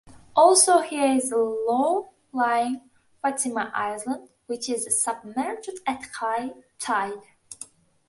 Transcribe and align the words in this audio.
Also 0.35 0.79
here 0.81 1.13
is 1.15 1.29
the 1.29 1.37
low-lying 1.37 2.89
Fatima 3.21 3.71
Island, 3.75 4.29
which 4.47 4.67
is 4.67 4.99
submerged 4.99 5.69
at 5.85 6.03
high 6.15 6.53
tide. 6.79 7.21